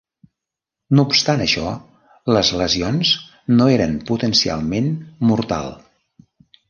No 0.99 1.03
obstant 1.09 1.43
això, 1.43 1.73
les 2.37 2.51
lesions 2.61 3.11
no 3.59 3.69
eren 3.77 3.95
potencialment 4.11 4.89
mortal. 5.33 5.71